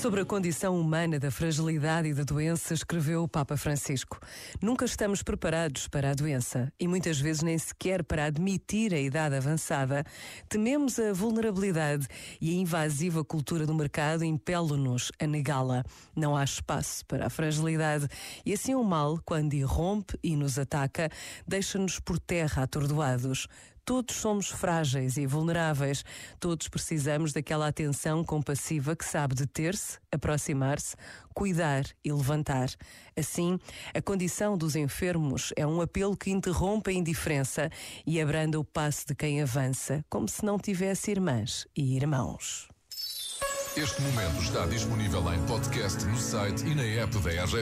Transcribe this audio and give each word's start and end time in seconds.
Sobre 0.00 0.22
a 0.22 0.24
condição 0.24 0.80
humana 0.80 1.18
da 1.18 1.30
fragilidade 1.30 2.08
e 2.08 2.14
da 2.14 2.22
doença, 2.22 2.72
escreveu 2.72 3.22
o 3.22 3.28
Papa 3.28 3.54
Francisco. 3.54 4.18
Nunca 4.58 4.86
estamos 4.86 5.22
preparados 5.22 5.88
para 5.88 6.10
a 6.10 6.14
doença 6.14 6.72
e 6.80 6.88
muitas 6.88 7.20
vezes 7.20 7.42
nem 7.42 7.58
sequer 7.58 8.02
para 8.02 8.24
admitir 8.24 8.94
a 8.94 8.98
idade 8.98 9.36
avançada. 9.36 10.02
Tememos 10.48 10.98
a 10.98 11.12
vulnerabilidade 11.12 12.06
e 12.40 12.48
a 12.48 12.54
invasiva 12.54 13.22
cultura 13.22 13.66
do 13.66 13.74
mercado 13.74 14.24
impele-nos 14.24 15.12
a 15.20 15.26
negá-la. 15.26 15.84
Não 16.16 16.34
há 16.34 16.44
espaço 16.44 17.04
para 17.04 17.26
a 17.26 17.30
fragilidade 17.30 18.08
e 18.46 18.54
assim 18.54 18.74
o 18.74 18.82
mal, 18.82 19.20
quando 19.22 19.52
irrompe 19.52 20.18
e 20.22 20.34
nos 20.34 20.58
ataca, 20.58 21.10
deixa-nos 21.46 22.00
por 22.00 22.18
terra 22.18 22.62
atordoados. 22.62 23.46
Todos 23.90 24.14
somos 24.14 24.46
frágeis 24.46 25.16
e 25.16 25.26
vulneráveis. 25.26 26.04
Todos 26.38 26.68
precisamos 26.68 27.32
daquela 27.32 27.66
atenção 27.66 28.22
compassiva 28.22 28.94
que 28.94 29.04
sabe 29.04 29.34
deter-se, 29.34 29.98
aproximar-se, 30.12 30.94
cuidar 31.34 31.82
e 32.04 32.12
levantar. 32.12 32.68
Assim, 33.18 33.58
a 33.92 34.00
condição 34.00 34.56
dos 34.56 34.76
enfermos 34.76 35.52
é 35.56 35.66
um 35.66 35.80
apelo 35.80 36.16
que 36.16 36.30
interrompe 36.30 36.92
a 36.92 36.94
indiferença 36.94 37.68
e 38.06 38.20
abranda 38.20 38.60
o 38.60 38.64
passo 38.64 39.08
de 39.08 39.14
quem 39.16 39.42
avança, 39.42 40.04
como 40.08 40.28
se 40.28 40.44
não 40.44 40.56
tivesse 40.56 41.10
irmãs 41.10 41.66
e 41.76 41.96
irmãos. 41.96 42.68
Este 43.76 44.02
momento 44.02 44.40
está 44.42 44.66
disponível 44.66 45.32
em 45.32 45.46
podcast 45.46 46.04
no 46.04 46.16
site 46.16 46.64
e 46.64 46.74
na 46.76 46.82
app 46.82 47.18
da 47.18 47.30
RGF. 47.30 47.56